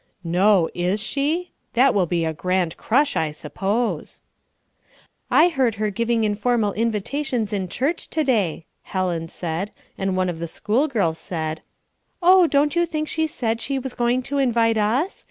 [0.23, 1.51] "No; is she?
[1.73, 4.23] That will be a grand crush, I suppose."
[5.29, 9.69] "I heard her giving informal invitations in church to day," Helen said,
[9.99, 11.61] and one of the schoolgirls said:
[12.19, 15.19] "Oh, don't you think she said she was going to invite us?